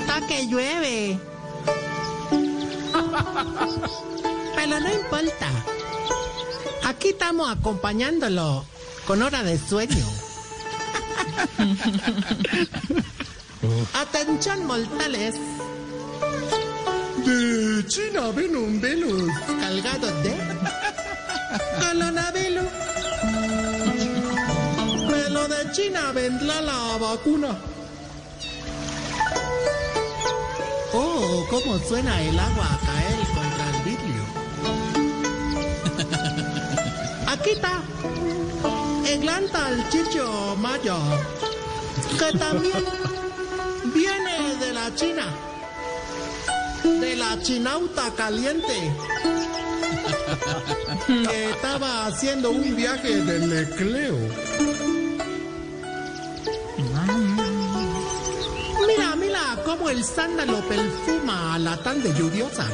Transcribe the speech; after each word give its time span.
Está 0.00 0.26
que 0.26 0.46
llueve. 0.46 1.18
Pero 4.56 4.80
no 4.80 4.92
importa. 4.92 5.48
Aquí 6.84 7.08
estamos 7.10 7.50
acompañándolo 7.50 8.64
con 9.06 9.22
hora 9.22 9.42
de 9.42 9.58
sueño. 9.58 10.04
Atención, 13.94 14.66
mortales. 14.66 15.34
De 17.24 17.84
China 17.86 18.30
ven 18.34 18.56
un 18.56 18.80
Venus 18.80 19.30
cargado 19.60 20.06
de 20.22 20.34
coronavirus. 21.80 22.87
China 25.72 26.12
vendrá 26.12 26.60
la 26.60 26.96
vacuna. 26.98 27.56
Oh, 30.92 31.46
cómo 31.50 31.78
suena 31.78 32.22
el 32.22 32.38
agua 32.38 32.66
a 32.66 32.78
caer 32.86 33.18
contra 33.34 33.64
el 33.70 33.82
vidrio. 33.84 34.24
Aquí 37.32 37.50
está 37.50 37.82
el 39.70 39.88
chicho 39.88 40.56
mayo, 40.58 40.96
que 42.18 42.38
también 42.38 42.84
viene 43.94 44.56
de 44.60 44.72
la 44.72 44.94
China, 44.94 45.24
de 46.84 47.16
la 47.16 47.40
chinauta 47.42 48.10
caliente, 48.16 48.92
que 51.06 51.50
estaba 51.50 52.06
haciendo 52.06 52.50
un 52.50 52.76
viaje 52.76 53.22
de 53.22 53.46
necleo. 53.46 54.16
Cómo 59.78 59.90
el 59.90 60.04
sándalo 60.04 60.60
perfuma 60.68 61.54
a 61.54 61.58
la 61.58 61.76
tarde 61.76 62.12
lluviosa. 62.18 62.66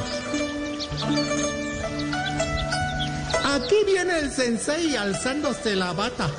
Aquí 3.55 3.75
viene 3.85 4.19
el 4.19 4.31
sensei 4.31 4.95
alzándose 4.95 5.75
la 5.75 5.93
bata. 5.93 6.29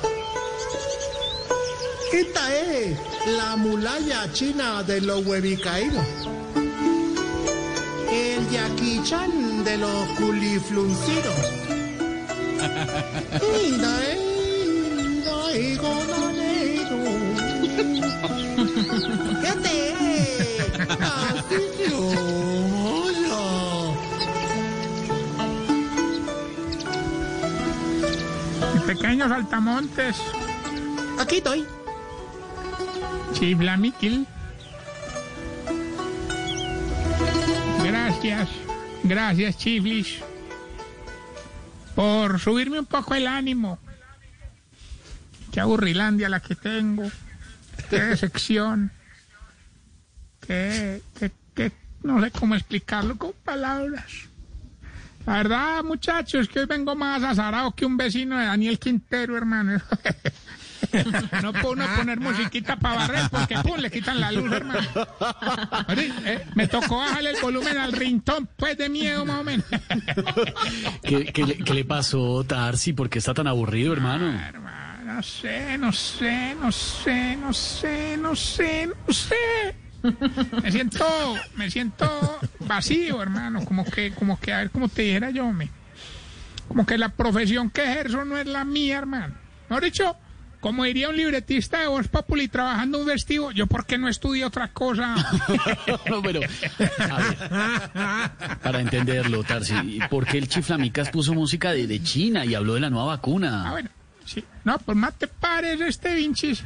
Esta 2.11 2.55
es 2.55 2.97
la 3.37 3.55
muralla 3.55 4.31
china 4.33 4.83
de 4.83 5.01
los 5.01 5.25
huevicaídos. 5.25 6.05
El 8.11 8.49
yaquichan 8.49 9.63
de 9.63 9.77
los 9.77 10.07
culifluncidos. 10.17 11.35
Altamontes, 29.31 30.17
Aquí 31.19 31.37
estoy. 31.37 31.65
Chiflamiquil. 33.33 34.25
Gracias, 37.83 38.49
gracias 39.03 39.57
Chiflis, 39.57 40.19
por 41.95 42.39
subirme 42.39 42.79
un 42.79 42.85
poco 42.85 43.15
el 43.15 43.27
ánimo. 43.27 43.79
Qué 45.51 45.59
aburrilandia 45.61 46.29
la 46.29 46.39
que 46.41 46.55
tengo, 46.55 47.09
qué 47.89 47.99
decepción, 48.01 48.91
qué, 50.45 51.01
qué, 51.17 51.31
qué- 51.55 51.71
no 52.03 52.21
sé 52.21 52.31
cómo 52.31 52.55
explicarlo 52.55 53.17
con 53.17 53.31
palabras. 53.43 54.05
La 55.27 55.33
verdad, 55.33 55.83
muchachos, 55.83 56.47
que 56.47 56.61
hoy 56.61 56.65
vengo 56.65 56.95
más 56.95 57.21
azarado 57.21 57.71
que 57.71 57.85
un 57.85 57.97
vecino 57.97 58.39
de 58.39 58.45
Daniel 58.45 58.79
Quintero, 58.79 59.35
hermano. 59.35 59.79
No 61.41 61.51
puedo 61.51 61.71
uno 61.71 61.85
poner 61.97 62.19
musiquita 62.19 62.77
para 62.77 62.95
barrer 62.95 63.29
porque 63.31 63.57
pum, 63.57 63.77
le 63.77 63.89
quitan 63.91 64.21
la 64.21 64.31
luz, 64.31 64.49
hermano. 64.51 64.87
Eh, 65.89 66.45
me 66.55 66.67
tocó 66.67 66.99
bajarle 66.99 67.31
el 67.31 67.41
volumen 67.41 67.77
al 67.77 67.91
rintón, 67.91 68.47
pues 68.55 68.77
de 68.77 68.87
miedo 68.87 69.25
más 69.25 69.41
o 69.41 69.43
menos. 69.43 69.65
¿Qué, 71.03 71.25
qué 71.33 71.45
le, 71.45 71.57
qué 71.57 71.73
le 71.73 71.83
pasó, 71.83 72.43
Tarsi? 72.43 72.93
¿Por 72.93 73.09
qué 73.09 73.19
está 73.19 73.33
tan 73.33 73.47
aburrido, 73.47 73.91
hermano? 73.91 74.31
Hermano, 74.39 75.15
no 75.15 75.23
sé, 75.23 75.77
no 75.77 75.91
sé, 75.91 76.55
no 76.61 76.71
sé, 76.71 77.35
no 77.35 77.53
sé, 77.53 78.17
no 78.17 78.35
sé, 78.35 78.87
no 78.87 79.13
sé. 79.13 79.75
Me 80.63 80.71
siento, 80.71 81.05
me 81.55 81.69
siento 81.71 82.39
vacío, 82.59 83.21
hermano. 83.21 83.63
Como 83.65 83.83
que, 83.85 84.11
como 84.13 84.39
que, 84.39 84.53
a 84.53 84.57
ver, 84.59 84.71
como 84.71 84.87
te 84.89 85.01
dijera 85.03 85.29
yo, 85.31 85.51
me. 85.51 85.69
Como 86.67 86.85
que 86.85 86.97
la 86.97 87.09
profesión 87.09 87.69
que 87.69 87.83
ejerzo 87.83 88.25
no 88.25 88.37
es 88.37 88.45
la 88.45 88.63
mía, 88.65 88.97
hermano. 88.99 89.33
Mejor 89.69 89.83
dicho, 89.83 90.15
como 90.59 90.83
diría 90.83 91.09
un 91.09 91.15
libretista 91.17 91.79
de 91.79 91.87
Voz 91.87 92.07
Populi 92.07 92.47
trabajando 92.47 92.99
un 92.99 93.05
vestido, 93.05 93.51
yo 93.51 93.67
por 93.67 93.85
qué 93.85 93.97
no 93.97 94.07
estudio 94.09 94.47
otra 94.47 94.69
cosa. 94.73 95.15
No, 96.09 96.21
pero, 96.21 96.39
a 97.09 97.17
ver, 97.17 98.59
para 98.61 98.79
entenderlo, 98.81 99.43
Tarsi, 99.43 99.99
¿por 100.09 100.25
qué 100.25 100.37
el 100.37 100.47
Chiflamicas 100.47 101.09
puso 101.09 101.33
música 101.33 101.71
de, 101.71 101.87
de 101.87 102.01
China 102.03 102.45
y 102.45 102.55
habló 102.55 102.73
de 102.75 102.81
la 102.81 102.89
nueva 102.89 103.13
Ah, 103.13 103.15
vacuna? 103.15 103.71
bueno, 103.71 103.89
sí. 104.25 104.43
No, 104.63 104.77
pues 104.79 104.97
más 104.97 105.13
te 105.15 105.27
pares 105.27 105.79
este 105.81 106.13
vinchis 106.15 106.63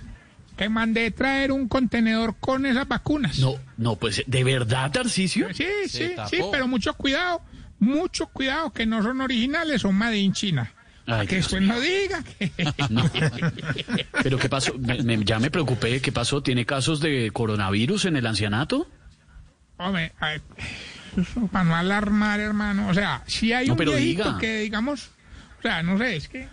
que 0.62 0.70
mandé 0.70 1.10
traer 1.10 1.52
un 1.52 1.68
contenedor 1.68 2.36
con 2.40 2.68
esas 2.68 2.88
vacunas. 2.88 3.40
No, 3.40 3.56
no, 3.78 3.96
pues, 3.96 4.24
¿de 4.28 4.44
verdad, 4.44 4.92
Tarcisio? 4.92 5.48
Sí, 5.56 5.66
sí, 5.88 6.12
sí, 6.30 6.40
pero 6.52 6.68
mucho 6.68 6.94
cuidado, 6.94 7.42
mucho 7.80 8.28
cuidado 8.28 8.72
que 8.72 8.86
no 8.86 9.02
son 9.02 9.22
originales, 9.22 9.82
son 9.82 9.96
made 9.96 10.20
in 10.20 10.34
China. 10.34 10.72
Ay, 11.08 11.26
que 11.26 11.38
después 11.38 11.64
no 11.64 11.80
diga 11.80 12.24
que... 12.24 12.52
No. 12.92 13.10
¿Pero 14.22 14.38
qué 14.38 14.50
pasó? 14.50 14.78
Me- 14.78 15.02
me- 15.02 15.24
ya 15.26 15.40
me 15.40 15.50
preocupé, 15.50 16.00
¿qué 16.00 16.12
pasó? 16.12 16.44
¿Tiene 16.44 16.64
casos 16.64 17.00
de 17.00 17.32
coronavirus 17.34 18.06
en 18.06 18.18
el 18.18 18.28
ancianato? 18.28 18.88
Hombre, 19.78 20.12
ay, 20.20 20.42
eso 21.20 21.48
para 21.52 21.66
no 21.66 21.76
alarmar, 21.76 22.40
hermano. 22.40 22.88
O 22.88 22.94
sea, 22.94 23.24
si 23.26 23.52
hay 23.52 23.66
No, 23.66 23.74
un 23.74 23.78
pero 23.78 23.92
viejito 23.94 24.26
diga. 24.26 24.38
que, 24.38 24.60
digamos, 24.60 25.10
o 25.58 25.62
sea, 25.64 25.82
no 25.82 25.98
sé, 25.98 26.18
es 26.18 26.28
que... 26.28 26.48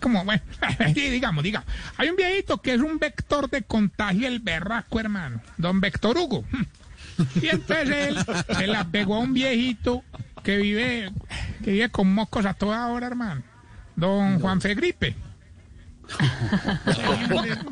como, 0.00 0.24
bueno, 0.24 0.42
sí, 0.94 1.10
digamos, 1.10 1.44
digamos. 1.44 1.68
Hay 1.96 2.08
un 2.08 2.16
viejito 2.16 2.60
que 2.60 2.74
es 2.74 2.80
un 2.80 2.98
vector 2.98 3.48
de 3.50 3.62
contagio, 3.62 4.28
el 4.28 4.40
berraco, 4.40 5.00
hermano. 5.00 5.40
Don 5.56 5.80
Vector 5.80 6.16
Hugo. 6.16 6.44
Y 7.40 7.48
entonces 7.48 7.88
él 7.90 8.16
se 8.56 8.66
la 8.66 8.84
pegó 8.84 9.16
a 9.16 9.18
un 9.18 9.34
viejito 9.34 10.02
que 10.42 10.56
vive, 10.56 11.12
que 11.62 11.72
vive 11.72 11.88
con 11.90 12.12
mocos 12.12 12.46
a 12.46 12.54
toda 12.54 12.86
hora, 12.86 13.06
hermano. 13.06 13.42
Don 13.96 14.40
Juan 14.40 14.62
Fegripe. 14.62 15.14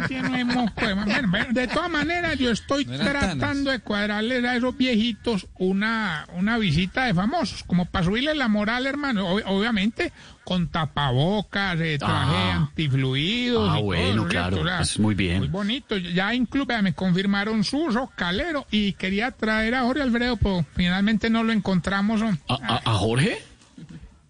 Tiene 0.09 0.45
moco, 0.45 0.81
hermano. 0.83 1.11
Bueno, 1.13 1.29
bueno, 1.31 1.47
de 1.53 1.69
todas 1.69 1.91
maneras, 1.91 2.39
yo 2.39 2.51
estoy 2.51 2.85
tratando 2.85 3.71
de 3.71 3.81
cuadrarles 3.81 4.45
a 4.45 4.57
esos 4.57 4.77
viejitos 4.77 5.47
una, 5.59 6.27
una 6.35 6.59
visita 6.59 7.05
de 7.05 7.15
famosos, 7.15 7.63
como 7.65 7.85
para 7.87 8.05
subirle 8.05 8.35
la 8.35 8.49
moral, 8.49 8.87
hermano. 8.87 9.35
Ob- 9.37 9.43
obviamente, 9.47 10.13
con 10.45 10.69
tapabocas, 10.69 11.79
eh, 11.81 11.99
traje 11.99 12.37
Ah. 12.37 12.57
antifluidos. 12.57 13.71
Ah, 13.73 13.79
y 13.79 13.83
bueno, 13.83 14.15
¿no 14.17 14.23
es 14.25 14.29
claro, 14.31 14.57
cierto? 14.57 14.63
O 14.65 14.69
sea, 14.69 14.77
pues 14.79 14.99
muy 14.99 15.15
bien. 15.15 15.39
Muy 15.39 15.49
bonito. 15.49 15.97
Ya 15.97 16.35
incluso 16.35 16.83
me 16.83 16.93
confirmaron 16.95 17.63
Suso, 17.65 18.11
Calero, 18.17 18.67
y 18.71 18.93
quería 18.95 19.31
traer 19.31 19.75
a 19.75 19.83
Jorge 19.83 20.03
Alfredo, 20.03 20.37
pero 20.37 20.65
finalmente 20.75 21.31
no 21.31 21.43
lo 21.45 21.53
encontramos. 21.53 22.21
¿no? 22.21 22.37
¿A, 22.49 22.55
a- 22.55 22.83
a 22.85 22.95
Jorge? 22.95 23.39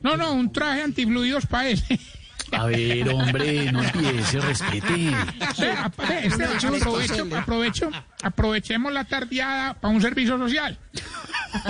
No, 0.02 0.16
no, 0.16 0.32
un 0.32 0.50
traje 0.52 0.82
antifluidos 0.82 1.46
para 1.46 1.68
él. 1.68 1.82
A 2.52 2.66
ver, 2.66 3.08
hombre, 3.08 3.70
no 3.72 3.82
empiece, 3.82 4.40
respete. 4.40 5.12
Sí, 5.54 5.64
ap- 5.76 5.96
ve, 6.08 6.26
este, 6.26 6.44
aprovecho, 6.44 7.36
aprovecho, 7.36 7.90
aprovechemos 8.22 8.92
la 8.92 9.04
tardeada 9.04 9.74
para 9.74 9.94
un 9.94 10.00
servicio 10.02 10.36
social. 10.38 10.78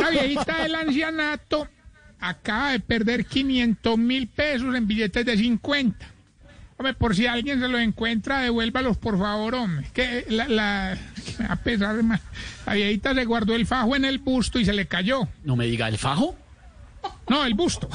La 0.00 0.11
viejita 0.11 0.62
del 0.62 0.75
ancianato 0.75 1.69
acaba 2.19 2.73
de 2.73 2.81
perder 2.81 3.25
500 3.27 3.99
mil 3.99 4.27
pesos 4.29 4.75
en 4.75 4.87
billetes 4.87 5.25
de 5.25 5.37
50. 5.37 6.06
Hombre, 6.77 6.94
por 6.94 7.15
si 7.15 7.26
alguien 7.26 7.61
se 7.61 7.69
los 7.69 7.81
encuentra, 7.81 8.41
devuélvalos, 8.41 8.97
por 8.97 9.19
favor, 9.19 9.55
hombre. 9.55 9.87
Que 9.93 10.25
la, 10.31 10.49
la, 10.49 10.99
a 11.49 11.56
pesar 11.56 11.97
de 11.97 12.03
más, 12.03 12.21
la 12.67 12.73
viejita 12.73 13.15
se 13.15 13.25
guardó 13.26 13.55
el 13.55 13.67
fajo 13.67 13.97
en 13.97 14.06
el 14.06 14.19
busto 14.19 14.59
y 14.59 14.65
se 14.65 14.73
le 14.73 14.87
cayó. 14.87 15.29
No 15.44 15.56
me 15.56 15.67
diga, 15.67 15.88
¿el 15.88 15.99
fajo? 15.99 16.37
No, 17.29 17.44
el 17.44 17.53
busto. 17.55 17.88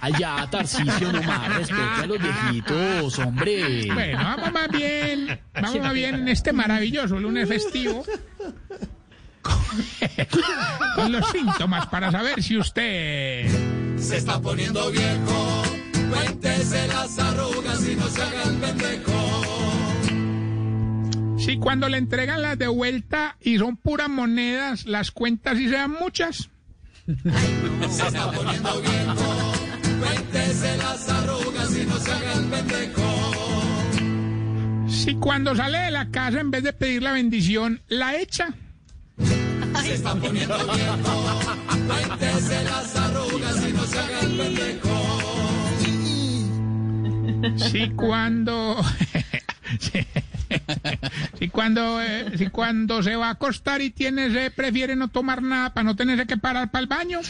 Allá, 0.00 0.48
Tarcisio, 0.50 1.12
nomás, 1.12 1.56
respete 1.56 2.02
a 2.02 2.06
los 2.06 2.18
viejitos, 2.18 3.18
hombre. 3.18 3.86
Bueno, 3.92 4.18
vamos 4.18 4.52
más 4.52 4.68
bien, 4.68 5.40
vamos 5.54 5.80
más 5.80 5.94
bien 5.94 6.14
en 6.16 6.28
este 6.28 6.52
maravilloso 6.52 7.18
lunes 7.18 7.48
festivo. 7.48 8.04
Con, 9.42 9.54
con 10.96 11.12
los 11.12 11.26
síntomas 11.30 11.86
para 11.86 12.10
saber 12.10 12.42
si 12.42 12.58
usted... 12.58 13.48
Se 13.98 14.18
está 14.18 14.40
poniendo 14.40 14.90
viejo, 14.90 15.62
cuéntese 16.10 16.86
las 16.88 17.18
arrugas 17.18 17.88
y 17.88 17.96
no 17.96 18.06
se 18.08 18.22
haga 18.22 18.42
el 18.42 18.56
pendejo. 18.56 19.12
Si 21.38 21.56
cuando 21.56 21.88
le 21.88 21.96
entregan 21.96 22.42
las 22.42 22.58
de 22.58 22.68
vuelta 22.68 23.36
y 23.40 23.56
son 23.56 23.78
puras 23.78 24.10
monedas, 24.10 24.84
las 24.84 25.10
cuentas 25.10 25.58
y 25.58 25.70
sean 25.70 25.92
muchas. 25.92 26.50
Se 27.06 28.06
está 28.06 28.30
poniendo 28.30 28.82
viejo. 28.82 29.59
Cuéntese 30.00 30.76
las 30.78 31.08
arrugas 31.08 31.76
y 31.76 31.86
no 31.86 31.96
se 31.98 32.12
haga 32.12 32.32
el 32.32 32.44
pendejo. 32.46 33.02
Si 34.88 35.14
cuando 35.14 35.54
sale 35.54 35.78
de 35.78 35.90
la 35.90 36.10
casa 36.10 36.40
en 36.40 36.50
vez 36.50 36.62
de 36.62 36.72
pedir 36.72 37.02
la 37.02 37.12
bendición, 37.12 37.82
la 37.88 38.16
echa. 38.16 38.48
Se 39.82 39.94
está 39.94 40.14
poniendo 40.14 40.56
viejo. 40.72 41.40
Cuéntese 41.86 42.64
las 42.64 42.96
arrugas 42.96 43.68
y 43.68 43.72
no 43.72 43.84
se 43.84 43.98
haga 43.98 44.20
el 44.20 44.36
pendejo. 44.36 44.88
Si 47.70 47.90
cuando... 47.90 48.80
cuando 51.50 52.02
eh, 52.02 52.36
si 52.36 52.48
cuando 52.48 53.02
se 53.02 53.16
va 53.16 53.28
a 53.28 53.30
acostar 53.30 53.80
y 53.82 53.90
tiene 53.90 54.30
sed, 54.30 54.52
prefiere 54.52 54.96
no 54.96 55.08
tomar 55.08 55.42
nada 55.42 55.74
para 55.74 55.84
no 55.84 55.96
tenerse 55.96 56.26
que 56.26 56.36
parar 56.36 56.70
para 56.70 56.82
el 56.82 56.86
baño. 56.86 57.20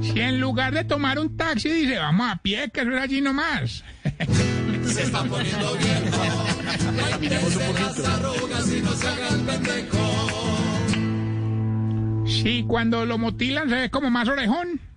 Si 0.00 0.20
en 0.20 0.40
lugar 0.40 0.72
de 0.72 0.84
tomar 0.84 1.18
un 1.18 1.36
taxi 1.36 1.68
dice, 1.68 1.98
vamos 1.98 2.30
a 2.30 2.36
pie, 2.36 2.70
que 2.70 2.80
eso 2.80 2.90
es 2.90 3.00
allí 3.02 3.20
nomás. 3.20 3.84
Se 4.84 5.02
está 5.02 5.22
poniendo 5.24 5.76
viejo. 5.76 6.24
Cuéntese 7.18 7.72
las 7.72 7.98
arrugas 8.08 8.72
y 8.72 8.80
no 8.80 8.92
se 8.92 9.08
haga 9.08 9.28
el 9.28 9.40
pendejo. 9.42 10.38
Si 12.26 12.62
cuando 12.64 13.04
lo 13.04 13.18
motilan 13.18 13.68
se 13.68 13.74
ve 13.74 13.90
como 13.90 14.10
más 14.10 14.28
orejón. 14.28 14.87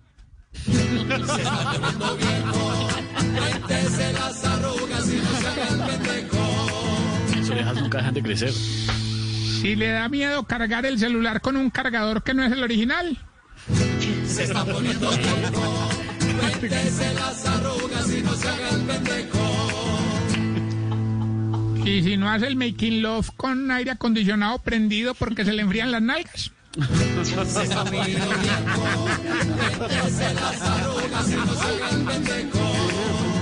Se 0.91 1.41
está 1.41 1.71
poniendo 1.73 2.17
viejo. 2.17 2.89
Cuéntese 3.37 4.13
las 4.13 4.45
arrugas 4.45 5.07
y 5.07 5.15
no 5.17 5.31
se 5.39 5.47
haga 5.47 5.67
el 5.67 5.79
pendejo. 5.79 6.41
Nunca 7.81 7.97
dejan 7.97 8.13
de 8.13 8.23
crecer. 8.23 8.51
Si 8.51 9.75
le 9.75 9.91
da 9.91 10.09
miedo 10.09 10.43
cargar 10.43 10.85
el 10.85 10.99
celular 10.99 11.41
con 11.41 11.55
un 11.55 11.69
cargador 11.69 12.23
que 12.23 12.33
no 12.33 12.43
es 12.43 12.51
el 12.51 12.63
original. 12.63 13.17
Se 14.25 14.43
está 14.43 14.65
poniendo 14.65 15.09
viejo. 15.11 15.89
Cuéntese 16.39 17.13
las 17.13 17.45
arrugas 17.45 18.09
y 18.11 18.21
no 18.21 18.33
se 18.33 18.49
haga 18.49 18.69
el 18.69 18.81
pendejo. 18.81 19.37
Y 21.85 22.03
si 22.03 22.17
no 22.17 22.29
hace 22.29 22.47
el 22.47 22.55
making 22.55 23.01
love 23.01 23.29
con 23.35 23.69
aire 23.71 23.91
acondicionado 23.91 24.59
prendido 24.59 25.13
porque 25.15 25.45
se 25.45 25.53
le 25.53 25.61
enfrían 25.61 25.91
las 25.91 26.01
nalgas. 26.01 26.51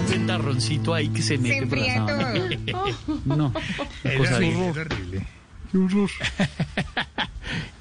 Ventarroncito 0.10 0.94
ahí 0.94 1.10
que 1.10 1.22
se 1.22 1.38
mete 1.38 1.68
por 1.68 1.78
la 1.78 1.94
sábana. 1.94 2.34
No, 3.26 3.54
cosa 4.18 4.38
ahí. 4.38 4.56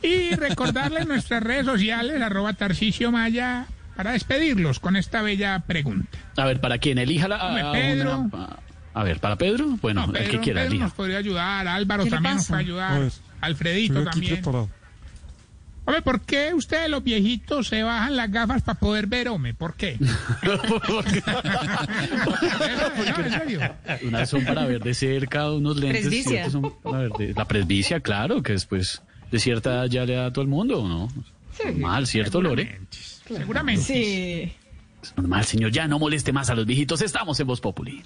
Y 0.03 0.35
recordarles 0.35 1.07
nuestras 1.07 1.43
redes 1.43 1.67
sociales, 1.67 2.21
arroba 2.23 2.53
Tarcisio 2.55 3.11
Maya, 3.13 3.67
para 3.97 4.13
despedirlos 4.13 4.79
con 4.81 4.97
esta 4.97 5.21
bella 5.23 5.59
pregunta. 5.67 6.17
A 6.37 6.45
ver, 6.47 6.61
¿para 6.61 6.79
quién? 6.79 6.99
Elíjala. 6.99 7.37
A 7.37 7.73
Pedro. 7.73 8.19
una- 8.21 8.57
a 8.95 9.05
ver, 9.05 9.21
¿para 9.21 9.37
Pedro? 9.37 9.67
Bueno, 9.83 10.07
No, 10.07 10.15
el 10.15 10.25
que 10.25 10.31
Pedro- 10.31 10.41
quiera, 10.43 10.61
Pedro 10.61 10.71
elija. 10.71 10.85
nos 10.87 10.95
podría 10.95 11.19
ayudar, 11.19 11.69
Álvaro 11.69 12.05
¿Qué 12.05 12.11
también 12.11 12.37
nos 12.37 12.47
puede 12.47 12.61
ayudar, 12.63 13.01
ver, 13.01 13.13
Alfredito 13.41 14.05
también. 14.05 14.35
preparado. 14.35 14.71
Hombre, 15.89 16.03
¿por 16.03 16.21
qué 16.21 16.53
ustedes 16.53 16.91
los 16.91 17.03
viejitos 17.03 17.69
se 17.69 17.83
bajan 17.83 18.15
las 18.15 18.31
gafas 18.31 18.61
para 18.63 18.79
poder 18.79 19.07
ver, 19.07 19.29
hombre? 19.29 19.55
¿Por 19.55 19.75
qué? 19.75 19.97
No, 20.43 20.61
en 23.25 23.31
serio. 23.31 23.61
Unas 24.03 24.29
son 24.29 24.45
para 24.45 24.67
ver 24.67 24.83
de 24.83 24.93
cerca 24.93 25.51
unos 25.51 25.79
lentes. 25.79 26.03
Presbicia. 26.03 26.51
son 26.51 26.71
para 26.83 26.99
ver 26.99 27.11
de- 27.13 27.33
la 27.35 27.47
presbicia, 27.47 28.01
claro, 28.01 28.43
que 28.43 28.53
después 28.53 29.03
de 29.31 29.39
cierta 29.39 29.71
edad 29.71 29.87
ya 29.87 30.05
le 30.05 30.15
da 30.15 30.27
a 30.27 30.33
todo 30.33 30.43
el 30.43 30.49
mundo, 30.49 30.87
¿no? 30.87 31.09
Normal, 31.65 32.07
¿cierto, 32.07 32.43
Lore? 32.43 32.81
Seguramente. 33.27 33.83
Sí. 33.83 34.53
Es 35.03 35.17
normal, 35.17 35.45
señor. 35.45 35.71
Ya 35.71 35.87
no 35.89 35.99
moleste 35.99 36.33
más 36.33 36.51
a 36.51 36.55
los 36.55 36.67
viejitos. 36.67 37.01
Estamos 37.03 37.41
en 37.41 37.47
Voz 37.47 37.61
Populi. 37.63 38.03